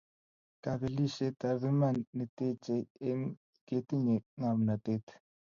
[0.63, 3.21] Kapelisietap iman ke techei eng
[3.67, 5.05] ketinyei ngomnotet